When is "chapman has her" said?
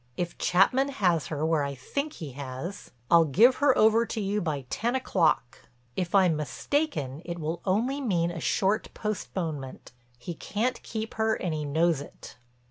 0.39-1.45